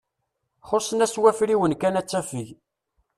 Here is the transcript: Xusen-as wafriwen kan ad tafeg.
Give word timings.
Xusen-as 0.69 1.15
wafriwen 1.21 1.73
kan 1.81 1.99
ad 1.99 2.07
tafeg. 2.07 2.47